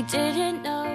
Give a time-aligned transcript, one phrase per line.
[0.00, 0.86] we didn't know.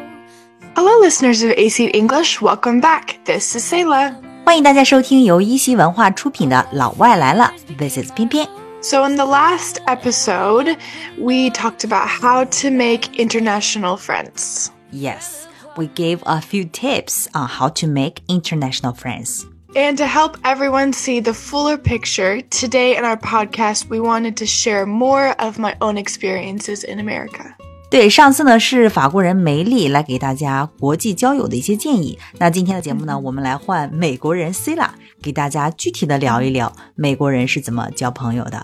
[0.76, 2.42] Hello, listeners of AC English.
[2.42, 3.20] Welcome back.
[3.26, 4.16] This is Selah.
[4.44, 8.48] 欢迎大家收听由一席文化出品的《老外来了》，This is 翩翩。
[8.82, 10.78] So, in the last episode,
[11.20, 14.70] we talked about how to make international friends.
[14.92, 15.46] Yes,
[15.76, 19.46] we gave a few tips on how to make international friends.
[19.76, 24.48] And to help everyone see the fuller picture, today in our podcast, we wanted to
[24.48, 27.56] share more of my own experiences in America.
[27.96, 32.20] 对，上次呢是法国人梅丽来给大家国际交友的一些建议。
[32.38, 38.62] 那今天的节目呢，我们来换美国人 c i l a 给大家具体的聊一聊美国人是怎么交朋友的。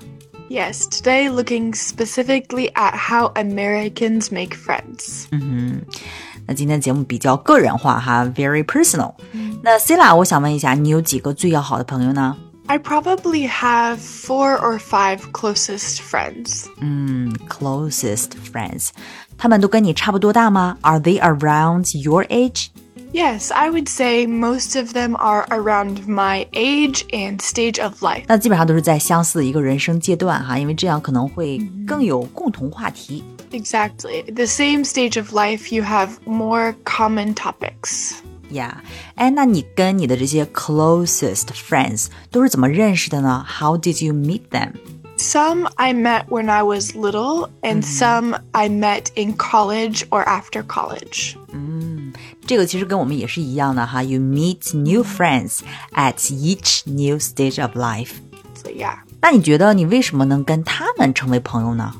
[0.49, 5.27] Yes, today looking specifically at how Americans make friends.
[5.31, 5.81] 嗯哼
[6.45, 9.13] 那今天的节目比较个人化哈，very personal。
[9.63, 12.35] 那 c i l a 我想问一下，你有几个最要好的朋友呢？
[12.70, 16.64] I probably have four or five closest friends.
[16.80, 18.88] 嗯，closest friends，
[19.38, 20.76] 他们都跟你差不多大吗？
[20.80, 22.68] Are they around your age？
[23.12, 28.24] Yes, I would say most of them are around my age and stage of life.
[28.26, 33.22] 那基本上都是在相似的一个人生阶段哈，因为这样可能会更有共同话题。
[33.52, 34.24] Exactly.
[34.34, 38.14] The same stage of life, you have more common topics.
[38.50, 38.82] 呀，
[39.14, 43.44] 哎，那你跟你的这些 closest friends 都是怎么认识的呢？
[43.46, 44.72] How did you meet them？
[45.18, 50.62] Some I met when I was little, and some I met in college or after
[50.62, 51.36] college.
[52.46, 54.02] 这个其实跟我们也是一样的哈。
[54.02, 55.60] You meet new friends
[55.94, 58.10] at each new stage of life。
[58.62, 58.98] So, yeah.
[59.22, 61.94] 那你觉得你为什么能跟他们成为朋友呢？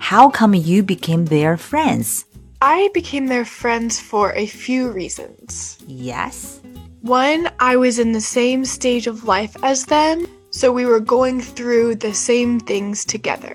[0.00, 2.22] How come you became their friends?
[2.60, 5.78] I became their friends for a few reasons.
[5.86, 6.60] Yes.
[7.02, 11.40] One, I was in the same stage of life as them, so we were going
[11.40, 13.54] through the same things together.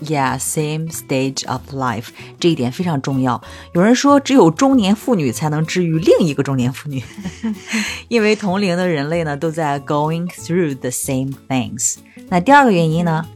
[0.00, 3.42] Yeah, same stage of life，这一点非常重要。
[3.74, 7.02] 有人说，只有中年妇女才能治愈另一个中年妇女，
[8.08, 11.96] 因为同龄的人类呢都在 going through the same things。
[12.28, 13.26] 那第二个原因呢？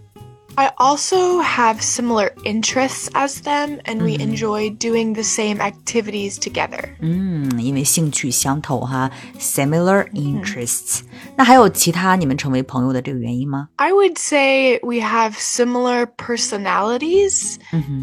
[0.57, 6.91] I also have similar interests as them, and we enjoy doing the same activities together.
[7.01, 11.01] 嗯，因为兴趣相投哈，similar interests。
[11.39, 13.69] 那还有其他你们成为朋友的这个原因吗？
[13.77, 17.57] I would say we have similar personalities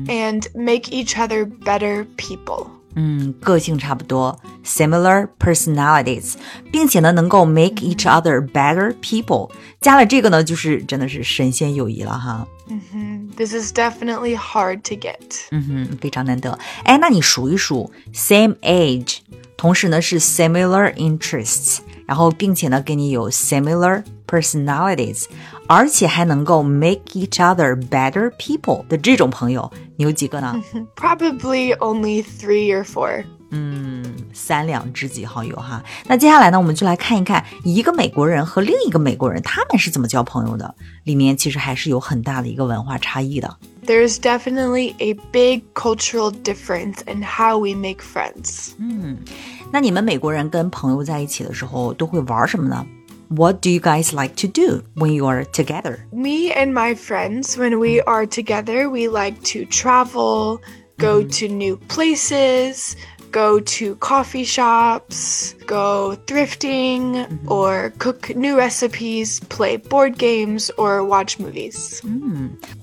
[0.08, 2.72] and make each other better people.
[2.96, 6.34] 嗯，个性差不多，similar personalities，
[6.72, 9.50] 并且呢能够 make each other better people。
[9.80, 12.48] 加了这个呢，就是真的是神仙友谊了哈。
[13.38, 15.16] This is definitely hard to get.
[15.52, 16.58] 嗯哼，非常难得。
[16.84, 19.20] 哎，那你数一数，same age，
[19.56, 25.25] 同时呢是 similar interests，然后并且呢跟你有 similar personalities，
[25.67, 30.61] 而且还能够 make each other better people 的这种朋友，你有几个呢
[30.97, 33.25] ？Probably only three or four.
[33.57, 35.81] 嗯三两知己好友哈。
[36.07, 40.75] 那接下来呢，我们就来看一看一个美国人和另一个美国人他们是怎么交朋友的，
[41.05, 43.57] 里面其实还是有很大的一个文化差异的。
[43.87, 48.73] There's definitely a big cultural difference in how we make friends.
[48.79, 49.19] 嗯
[49.71, 52.85] 那你们美国人跟朋友在一起的时候都会玩什么呢
[53.34, 56.06] ？What do you guys like to do when you are together?
[56.12, 60.62] Me and my friends, when we are together, we like to travel,
[60.98, 62.96] go to new places,
[63.32, 71.38] go to coffee shops, go thrifting, or cook new recipes, play board games, or watch
[71.38, 72.02] movies.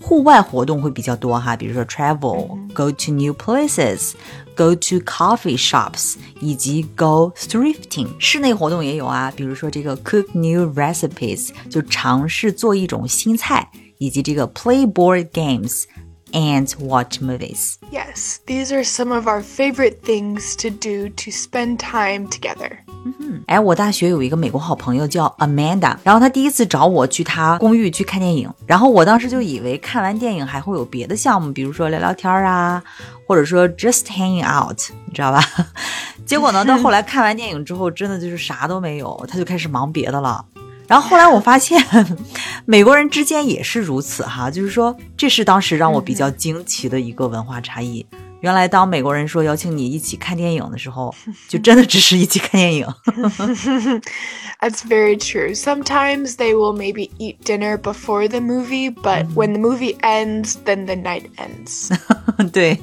[0.00, 4.12] 户外活动会比较多哈，比如说 travel、go to new places、
[4.60, 8.08] go to coffee shops，以及 go thrifting。
[8.18, 15.84] 室内活动也有啊，比如说这个 cook new recipes，就尝试做一种新菜，以及这个 play board games
[16.32, 17.74] and watch movies。
[17.90, 22.78] Yes, these are some of our favorite things to do to spend time together.
[23.47, 32.81] 哎，我大学有一个美国好朋友叫 Amanda，然后她第一次找我去她公寓去看电影，然后我当时就以为看完电影还会有别的项目，比如说聊聊天啊，
[33.27, 35.43] 或者说 just hanging out，你知道吧？
[36.25, 40.45] 结果呢，到后来看完电影之后，真的就是啥都没有，他就开始忙别的了。
[40.87, 41.81] 然后后来我发现，
[42.65, 48.05] 美国人之间也是如此哈，就是说，这是当时让我比较惊奇的一个文化差异。
[48.41, 51.13] 原来当美国人说邀请你一起看电影的时候，
[51.47, 52.85] 就真的只是一起看电影。
[54.59, 55.55] That's very true.
[55.55, 60.85] Sometimes they will maybe eat dinner before the movie, but when the movie ends, then
[60.85, 61.91] the night ends.
[62.51, 62.79] 对，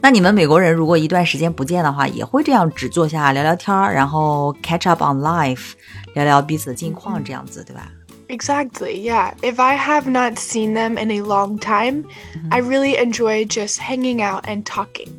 [0.00, 5.72] 那你们美国人如果一段时间不见的话，也会这样只坐下聊聊天儿，然后 catch up on life，
[6.14, 7.90] 聊聊彼此的近况，这样子，对吧？
[8.29, 9.33] exactly, yeah.
[9.41, 12.05] If I have not seen them in a long time,
[12.51, 15.11] I really enjoy just hanging out and talking.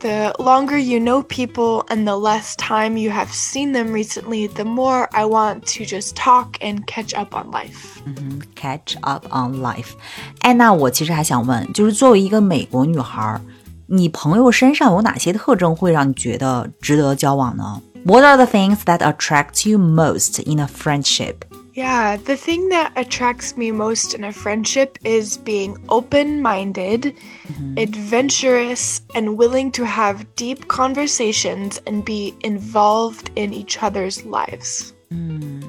[0.00, 4.64] The longer you know people and the less time you have seen them recently, the
[4.64, 8.00] more I want to just talk and catch up on life.
[8.54, 9.94] catch up on life。
[10.40, 13.40] 哎，那我其实还想问，就是作为一个美国女孩儿，
[13.86, 17.82] 你朋友身上有哪些特征会让你觉得值得交往呢？
[18.04, 21.34] What are the things that attract you most in a friendship？
[21.75, 27.15] Yeah, the thing that attracts me most in a friendship is being open minded,
[27.47, 27.77] mm-hmm.
[27.77, 34.91] adventurous, and willing to have deep conversations and be involved in each other's lives.
[35.09, 35.41] Mm.
[35.41, 35.63] 嗯，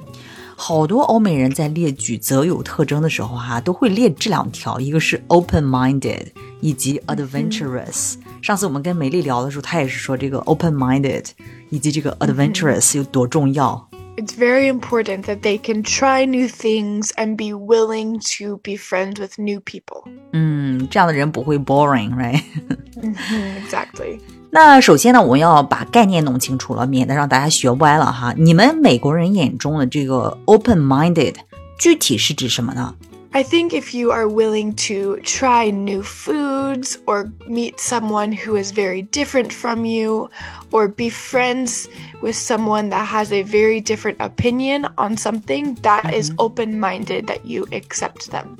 [0.55, 6.27] 好多欧美人在列举择友特征的时候、啊，哈，都会列这两条，一个是 open minded，
[6.61, 8.13] 以及 adventurous。
[8.17, 11.25] 嗯、上次我们跟梅莉聊的时候，她也是说这个 open minded
[11.71, 13.89] 以及这个 adventurous 有多重要。
[14.16, 19.38] It's very important that they can try new things and be willing to be friends with
[19.38, 20.04] new people.
[20.32, 22.42] 嗯，这样的人不会 boring，right？
[22.96, 24.20] Exactly.
[24.50, 28.34] 那首先呢，我们要把概念弄清楚了，免得让大家学歪了哈。
[28.36, 31.36] 你们美国人眼中的这个 open-minded，
[31.78, 32.94] 具体是指什么呢？
[33.35, 38.71] I think if you are willing to try new foods or meet someone who is
[38.71, 40.29] very different from you
[40.71, 41.89] or be friends
[42.21, 46.39] with someone that has a very different opinion on something, that is mm-hmm.
[46.39, 48.57] open minded that you accept them.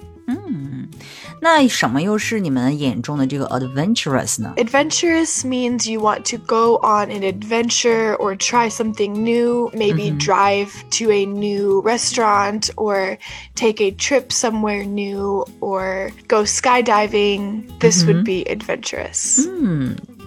[1.41, 4.53] 那什么又是你们眼中的这个 adventurous 呢？
[4.57, 10.69] Adventurous means you want to go on an adventure or try something new, maybe drive
[10.91, 13.17] to a new restaurant or
[13.55, 17.65] take a trip somewhere new or go skydiving.
[17.79, 19.49] This would be adventurous.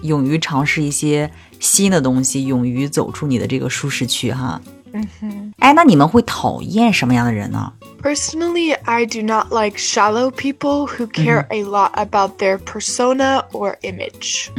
[0.02, 1.30] 勇于尝试一些
[1.60, 4.60] 新的东西，勇于走出你的这个舒适区哈。
[5.58, 7.72] 哎，那你们会讨厌什么样的人呢？
[8.02, 13.76] Personally, I do not like shallow people who care a lot about their persona or
[13.80, 14.48] image.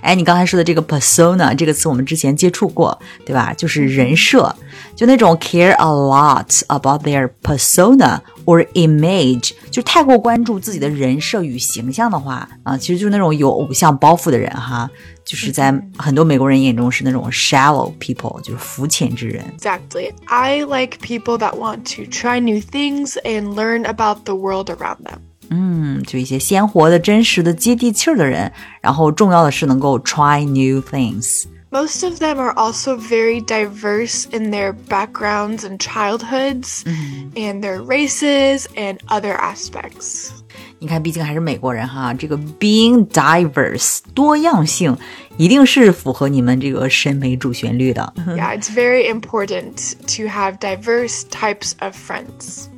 [0.00, 2.96] 哎，你刚才说的这个 persona 这个词，我们之前接触过，
[3.26, 3.52] 对吧？
[3.52, 4.54] 就是人设，
[4.94, 14.89] 就那种 care a lot about their persona or image，就是太过关注自己的人设与形象的话啊，其实就是那种有偶像包袱的人哈，
[15.25, 19.43] 就是在很多美国人眼中是那种 shallow people，就是肤浅之人。
[19.57, 20.11] Exactly.
[20.25, 24.97] I like people that want to try new things and learn about the world around
[25.03, 25.19] them.
[25.49, 28.51] 嗯，就一些鲜活的、真实的、接地气儿的人，
[28.81, 31.43] 然后重要的是能够 try new things。
[31.72, 36.82] Most of them are also very diverse in their backgrounds and childhoods
[37.34, 40.30] and their races and other aspects.
[40.78, 44.96] 你看，毕竟还是美国人哈，这个 being diverse 多样性
[45.36, 48.14] 一定是符合你们这个审美主旋律的。
[48.28, 52.68] yeah, it's very important to have diverse types of friends.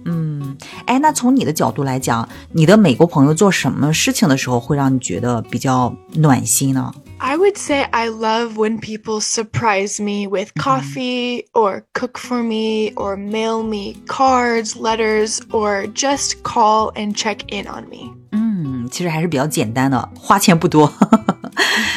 [0.86, 6.92] 哎，那从你的角度来讲，你的美国朋友做什么事情的时候会让你觉得比较暖心呢？
[7.24, 12.92] I would say I love when people surprise me with coffee or cook for me
[12.94, 18.10] or mail me cards, letters, or just call and check in on me.
[18.32, 20.90] 嗯，其实还是比较简单的，花钱不多，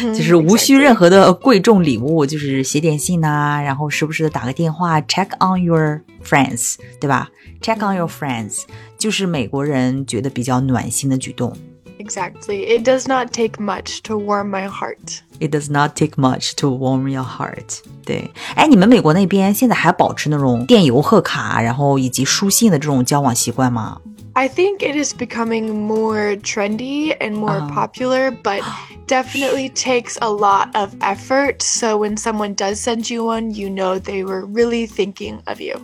[0.01, 7.29] 就是无需任何的贵重礼物，就是写点信呐、然后时不时的打个电话，check on your friends，对吧？
[7.61, 8.63] check on your friends，
[8.97, 11.55] 就是美国人觉得比较暖心的举动。
[11.99, 12.65] Exactly.
[12.65, 15.21] It does not take much to warm my heart.
[15.39, 17.79] It does not take much to warm your heart。
[18.03, 24.01] 对，哎，你们美国那边现在还保持那种电邮贺卡，然后以及书信的这种交往习惯吗？
[24.33, 28.63] I think it is becoming more trendy and more popular, but
[29.07, 31.61] definitely takes a lot of effort.
[31.61, 35.75] So when someone does send you one, you know they were really thinking of you.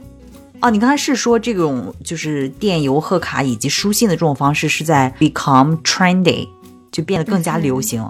[0.64, 6.48] 哦，你刚才是说这种就是电邮贺卡以及书信的这种方式是在 become trendy，
[6.90, 8.02] 就变得更加流行。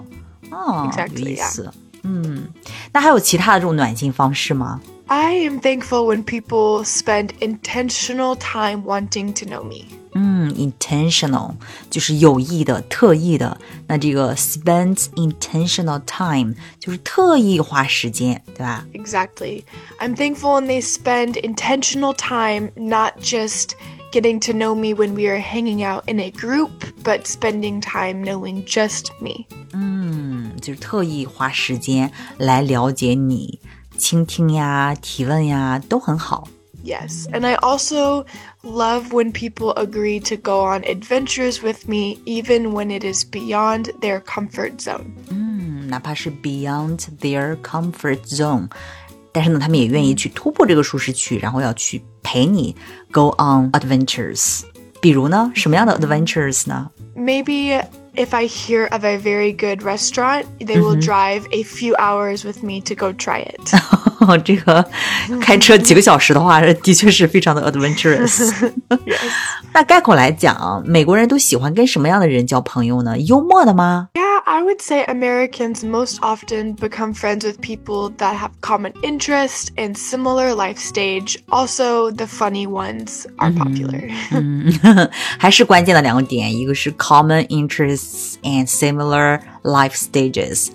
[0.51, 1.69] 哦 Exactly, 有意思。
[2.03, 2.47] 嗯，
[2.93, 9.83] 那还有其他的这种暖心方式吗？I am thankful when people spend intentional time wanting to know me.
[10.14, 11.54] 嗯，intentional
[11.88, 13.56] 就是有意的、特意的。
[13.86, 18.84] 那这个 spend intentional time 就是特意花时间，对吧？
[18.92, 19.62] Exactly.
[19.98, 23.70] I'm thankful when they spend intentional time not just
[24.12, 26.70] getting to know me when we are hanging out in a group,
[27.04, 29.46] but spending time knowing just me.
[29.72, 33.60] 嗯，就是特意花时间来了解你，
[33.96, 36.48] 倾听呀、提问呀，都很好。
[36.84, 37.26] Yes.
[37.30, 38.24] And I also
[38.62, 43.90] love when people agree to go on adventures with me, even when it is beyond
[44.00, 45.12] their comfort zone.
[45.28, 48.68] 嗯，哪怕是 beyond their comfort zone，
[49.30, 52.74] 但是呢，他们也愿意去突破这个舒适区，然后要去陪你
[53.12, 54.62] go on adventures。
[55.02, 56.90] 比如呢，什么样的 adventures 呢？
[57.14, 57.82] Maybe
[58.14, 62.62] if I hear of a very good restaurant, they will drive a few hours with
[62.62, 63.60] me to go try it.
[64.44, 64.84] 这个
[65.40, 68.52] 开车几个小时的话，的确是非常的 adventurous。
[69.06, 69.16] yes.
[69.72, 73.18] 那概括来讲，美国人都喜欢跟什么样的人交朋友呢？
[73.18, 74.08] 幽默的吗？
[74.14, 79.68] Yeah, I would say Americans most often become friends with people that have common interest
[79.76, 81.38] and similar life stage.
[81.48, 84.10] Also, the funny ones are popular.
[84.32, 84.72] 嗯，
[85.38, 90.68] 还是关键的两个点，一个是 common interests and similar life stages。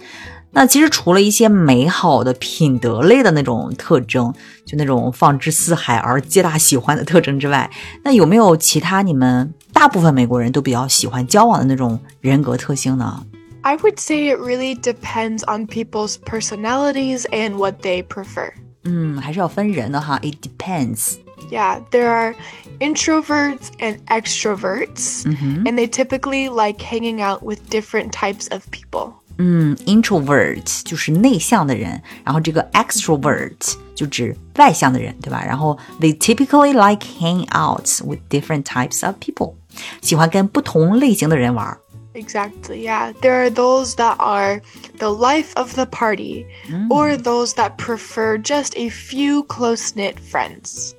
[0.52, 4.34] 那其实除了一些美好的品德类的那种特征，
[4.66, 7.70] 就那种放之四海而皆大喜欢的特征之外，
[8.04, 13.26] 那有没有其他你们大部分美国人都比较喜欢交往的那种人格特性呢？
[13.64, 18.54] I would say it really depends on people's personalities and what they prefer.
[18.84, 21.16] 嗯，还是要分人的哈，it depends。
[21.52, 22.34] Yeah, there are
[22.80, 25.26] introverts and extroverts,
[25.64, 29.14] and they typically like hanging out with different types of people.
[29.40, 35.44] 嗯，introvert 就是内向的人，然后这个 extrovert 就指外向的人，对吧？
[35.46, 39.56] 然后 they typically like hang out with different types of people，
[40.02, 41.78] 喜欢跟不同类型的人玩。
[42.14, 43.12] Exactly, yeah.
[43.20, 44.62] There are those that are
[45.00, 46.46] the life of the party,
[46.90, 50.94] or those that prefer just a few close knit friends.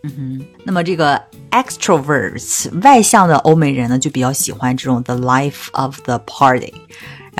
[0.64, 1.18] 那么这个
[1.52, 6.74] extroverts 外向的欧美人呢，就比较喜欢这种 the life of the party。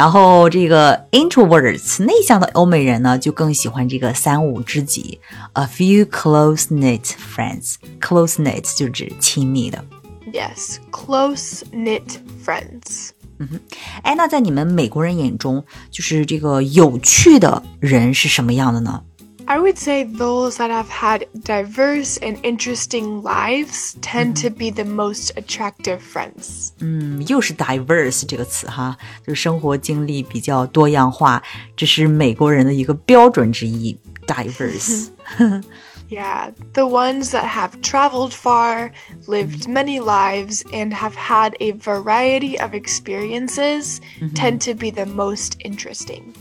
[0.02, 5.20] 然后这个 introverts 内向的欧美人呢，就更喜欢这个三五知己
[5.54, 7.76] ，a few close knit friends。
[8.00, 9.86] close knit 就指亲密的。
[10.34, 12.02] Yes, close knit
[12.44, 13.12] friends.
[13.38, 13.60] 嗯哼
[14.02, 19.04] 哎，那在你们美国人眼中，就是这个有趣的人是什么样的呢？
[19.49, 25.31] I would say those that have had diverse and interesting lives tend to be the most
[25.37, 26.71] attractive friends.
[26.81, 31.41] 嗯，又是 diverse 这个词哈，就是生活经历比较多样化，
[31.77, 33.97] 这是美国人的一个标准之一，
[34.27, 35.11] diverse。
[36.11, 38.93] Yeah, the ones that have traveled far,
[39.27, 44.01] lived many lives, and have had a variety of experiences
[44.35, 46.33] tend to be the most interesting.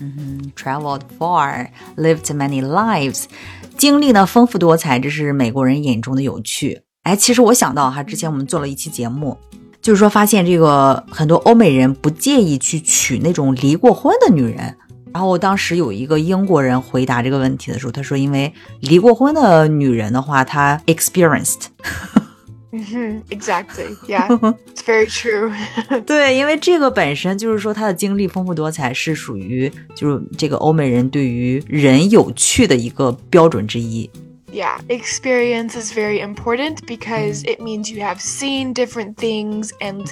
[0.55, 3.23] Traveled far, lived many lives，
[3.75, 6.83] 经历呢丰富多彩，这是美国人眼中的有趣。
[7.01, 9.35] 哎，其实我想到哈，之前我们做了一期节目，
[9.81, 14.77] 就是说发现这个很多欧美人不介意去娶那种离过婚的女人。
[15.12, 23.96] 然后我当时有一个英国人回答这个问题的时候，他说，因为离过婚的女人的话，她 experienced，Mhm, exactly.
[24.06, 25.52] Yeah, it's very true.
[26.02, 34.08] 对，因为这个本身就是说她的经历丰富多彩，是属于就是这个欧美人对于人有趣的一个标准之一。
[34.52, 40.06] yeah, experience is very important because it means you have seen different things and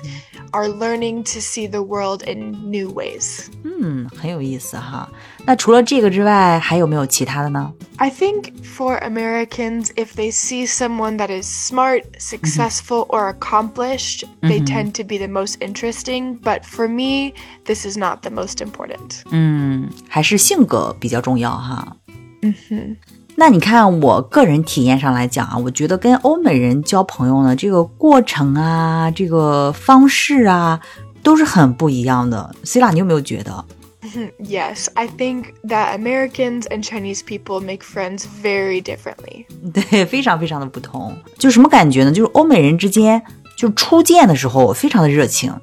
[0.52, 3.48] are learning to see the world in new ways.
[3.64, 5.10] 嗯，很有意思哈。
[5.46, 7.74] 那除了这个之外，还有没有其他的呢？
[7.98, 14.64] I think for Americans, if they see someone that is smart, successful, or accomplished, they
[14.64, 16.40] tend to be the most interesting.
[16.40, 17.34] But for me,
[17.66, 19.24] this is not the most important.
[19.32, 21.98] 嗯，还是性格比较重要哈。
[22.42, 22.98] 嗯哼。
[23.41, 30.81] 那你看，我个人体验上来讲啊，我觉得跟欧美人交朋友呢，这个过程啊，这个方式啊，
[31.23, 32.53] 都是很不一样的。
[32.65, 33.65] C 拉，你有没有觉得？
[34.43, 39.47] Yes, I think that Americans and Chinese people make friends very differently.
[39.73, 41.17] 对，非常非常的不同。
[41.39, 42.11] 就什么感觉呢？
[42.11, 43.23] 就是欧美人之间，
[43.57, 45.55] 就初见的时候非常的热情，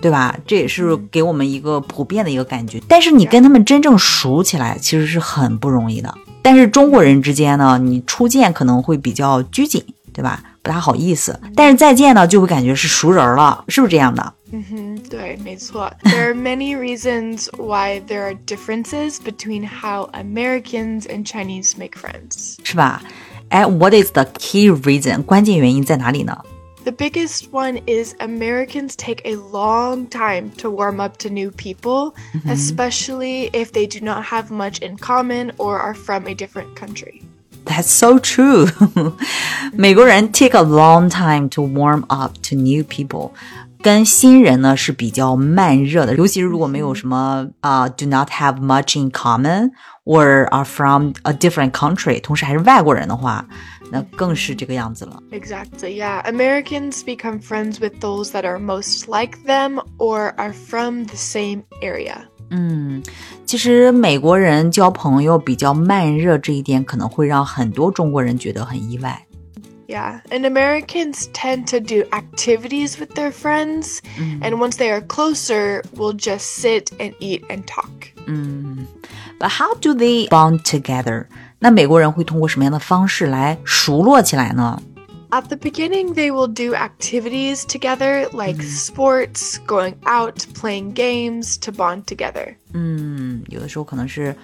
[0.00, 0.34] 对吧？
[0.46, 2.80] 这也是给我们一个普遍的一个感觉。
[2.88, 6.14] 但是你跟他们真正熟起来，其实是很不容易的。
[6.42, 10.42] 但是中国人之间呢，你初见可能会比较拘谨，对吧？
[10.62, 11.38] 不大好意思。
[11.54, 15.90] 但是再见呢，就会感觉是熟人了，是不是这样的？Mhm, 对，没错.
[16.02, 22.56] There are many reasons why there are differences between how Americans and Chinese make friends.
[22.64, 23.02] 是吧？
[23.48, 25.22] 哎，What is the key reason？
[25.22, 26.36] 关键原因在哪里呢？
[26.83, 32.13] The biggest one is Americans take a long time to warm up to new people,
[32.47, 37.23] especially if they do not have much in common or are from a different country.
[37.65, 38.67] That's so true
[39.73, 43.31] 。美国人 take a long time to warm up to new people，
[43.81, 49.71] 跟新人呢是比较慢热的，尤其是如果没有什么啊、do not have much in common
[50.03, 53.43] or are from a different country，同时还是外国人的话，
[53.91, 55.21] 那更是这个样子了。
[55.31, 56.23] Exactly, yeah.
[56.23, 61.63] Americans become friends with those that are most like them or are from the same
[61.81, 62.25] area.
[62.49, 63.01] 嗯，
[63.45, 69.25] 其实美国人交朋友比较慢热这一点，可能会让很多中国人觉得很意外。
[69.87, 73.99] Yeah, and Americans tend to do activities with their friends,
[74.41, 78.09] and once they are closer, will just sit and eat and talk.
[79.37, 81.27] But how do they bond together？
[81.62, 84.80] 那美国人会通过什么样的方式来熟络起来呢
[85.30, 92.04] ？At the beginning, they will do activities together like sports, going out, playing games to bond
[92.06, 92.54] together.
[92.72, 94.34] 嗯，有的时候可能是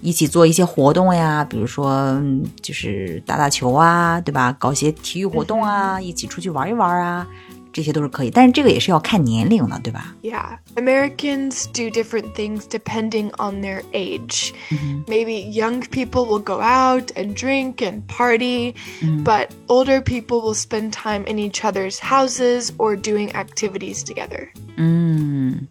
[0.00, 4.50] 一起做一些活动呀，比如说嗯就是打打球啊，对吧？
[4.58, 7.26] 搞些体育活动啊，一起出去玩一玩啊，
[7.74, 8.30] 这些都是可以。
[8.30, 14.52] 但是这个也是要看年龄的，对吧？Yeah, Americans do different things depending on their age.
[15.06, 18.74] Maybe young people will go out and drink and party,
[19.24, 24.48] but older people will spend time in each other's houses or doing activities together.
[24.76, 25.66] 嗯，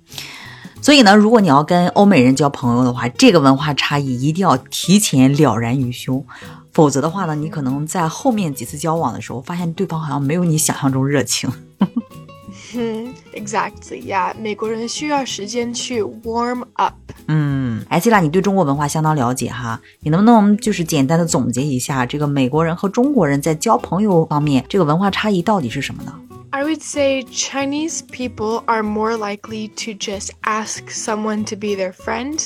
[0.81, 6.25] 所以呢，如果你要跟欧美人交朋友的话，这个文化差异一定要提前了然于胸，
[6.71, 11.49] 否则的话呢，你可能在后面几次交往的时候，发现对方好像没有你想象中热情。
[13.33, 14.03] Exactly.
[14.03, 16.93] Yeah, 美国人需要时间去 warm up.
[17.27, 26.13] 嗯，哎，希拉，你对中国文化相当了解哈，你能不能就是简单的总结一下，这个美国人和中国人在交朋友方面，这个文化差异到底是什么呢？
[26.52, 32.38] I would say Chinese people are more likely to just ask someone to be their friend,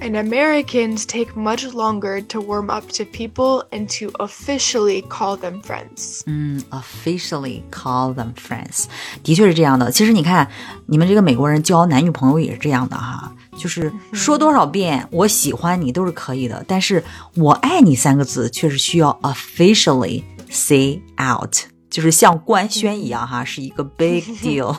[0.00, 5.60] and Americans take much longer to warm up to people and to officially call them
[5.62, 6.22] friends.
[6.26, 8.84] 嗯，officially call them friends，
[9.24, 9.90] 的确是这样的。
[9.90, 10.48] 其实你看，
[10.86, 17.02] 你们这个美国人交男女朋友也是这样的哈，就是说多少遍我喜欢你都是可以的，但是
[17.34, 21.56] 我爱你三个字却是需要 officially say out，
[21.92, 24.76] 就是像官宣一样哈，是一个 big deal。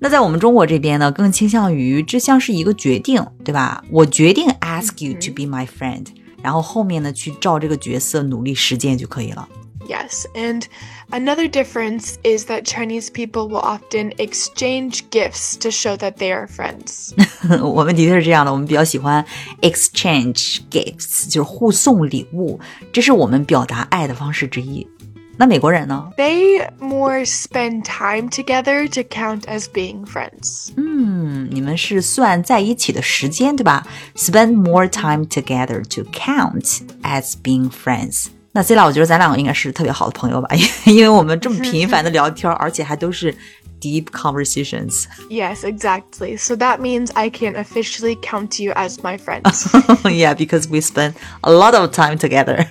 [0.00, 3.82] 那在我们中国这边呢，更倾向于这像是一个决定，对吧？
[3.90, 6.06] 我决定 ask you to be my friend，
[6.40, 9.48] 然后后面呢去照这个角色努力实践就可以了。
[9.88, 10.64] Yes, and
[11.10, 16.46] another difference is that Chinese people will often exchange gifts to show that they are
[16.46, 17.12] friends.
[17.62, 19.24] 我们的确是这样的，我们比较喜欢
[19.62, 22.60] exchange gifts，就是互送礼物，
[22.92, 24.86] 这是我们表达爱的方式之一。
[25.40, 26.10] 那美国人呢？
[26.16, 30.70] They more spend time together to count as being friends.
[30.76, 33.86] 嗯，你们是算在一起的时间，对吧？
[34.16, 38.26] Spend more time together to count as being friends。
[38.50, 40.48] 那 C 拉，我觉得咱两个应该是特别好的朋友吧，
[40.86, 43.32] 因为我们这么频繁的聊天，而且还都是
[43.80, 45.04] deep conversations。
[45.30, 46.36] Yes, exactly.
[46.36, 49.68] So that means I can officially count you as my friends.
[50.10, 52.66] yeah, because we spend a lot of time together.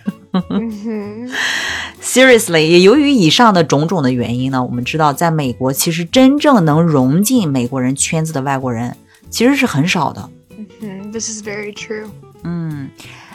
[2.03, 8.97] Seriously，也由于以上的种种的原因呢，我们知道，在美国其实真正能融进美国人圈子的外国人
[9.31, 10.29] 其实是很少的。
[10.81, 12.07] Hmm, this is very true.
[12.43, 12.91] 嗯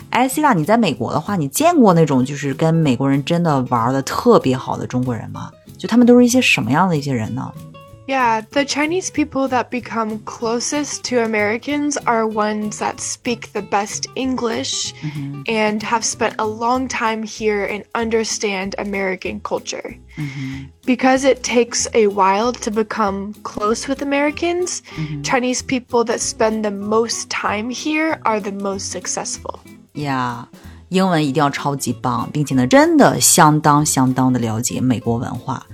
[0.09, 5.49] 哎，希拉，你在美国的话，你见过那种就是跟美国人真的玩的特别好的中国人吗？
[5.77, 7.49] 就他们都是一些什么样的一些人呢？
[8.08, 14.92] Yeah, the Chinese people that become closest to Americans are ones that speak the best English
[15.46, 19.96] and have spent a long time here and understand American culture.
[20.84, 24.82] Because it takes a while to become close with Americans,
[25.22, 29.60] Chinese people that spend the most time here are the most successful.
[29.94, 30.48] 呀
[30.88, 35.64] 英文一定要超级棒，并且呢，真的相当相当的了解美国文化。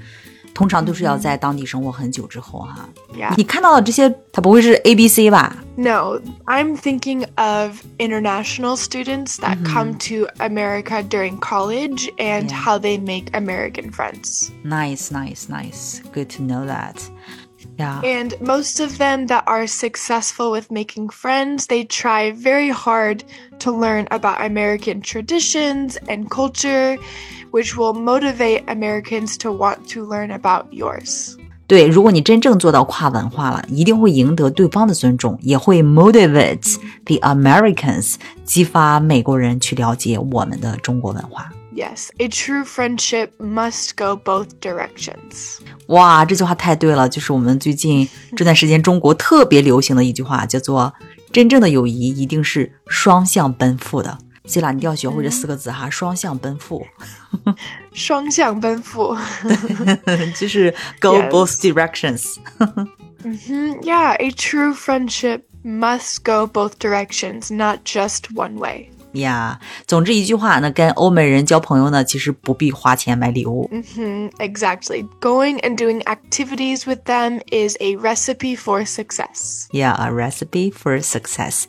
[0.55, 3.33] 通常都是要在当地生活很久之后哈、 Yeah.
[3.37, 5.57] 你看到的这些，它不会是 A B C 吧？
[5.77, 12.99] No, I'm thinking of international students that come to America during college and how they
[12.99, 14.51] make American friends.
[14.65, 16.01] Nice, nice, nice.
[16.13, 16.97] Good to know that.
[17.77, 18.01] Yeah.
[18.03, 23.23] And most of them that are successful with making friends, they try very hard
[23.61, 26.99] to learn about American traditions and culture,
[27.54, 31.36] which will motivate Americans to want to learn about yours.
[31.66, 41.50] 对，如果你真正做到跨文化了，一定会赢得对方的尊重，也会 motivate the Americans，激发美国人去了解我们的中国文化。
[41.76, 45.60] Yes, a true friendship must go both directions.
[45.88, 50.94] 哇，这句话太对了，就是我们最近这段时间中国特别流行的一句话，叫做
[51.32, 54.18] “真正的友谊一定是双向奔赴的”。
[54.47, 56.87] C 拉，你一定要学会这四个字哈，双向奔赴，
[57.93, 59.17] 双向奔赴.
[60.39, 61.31] 就是 go Yes.
[61.31, 62.37] both directions。
[63.23, 68.91] Mhm, Yeah, a true friendship must go both directions, not just one way.
[69.13, 73.69] 呀总之一句话，那跟欧美人交朋友呢，其实不必花钱买礼物。
[73.73, 75.07] hmm exactly.
[75.21, 79.67] Going and doing activities with them is a recipe for success.
[79.73, 81.65] Yeah, a recipe for success.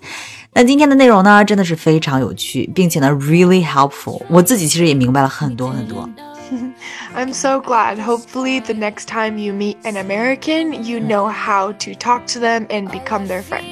[0.56, 4.22] 那今天的内容呢，真的是非常有趣，并且呢，really helpful。
[4.28, 6.08] 我自己其实也明白了很多很多。
[7.16, 7.98] I'm so glad.
[7.98, 11.08] Hopefully, the next time you meet an American, you mm.
[11.08, 13.64] know how to talk to them and become their friend.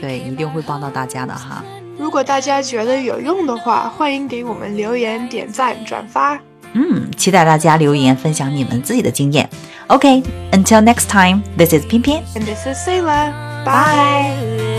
[0.00, 1.64] 对，一定会帮到大家的哈。
[1.96, 6.36] 如果大家觉得有用的话，欢迎给我们留言、点赞、转发。
[6.72, 9.48] 嗯，期待大家留言分享你们自己的经验。
[9.86, 13.32] OK，until、okay, next time, this is 翩翩 and this is Selah.
[13.64, 14.34] Bye.
[14.34, 14.73] Bye.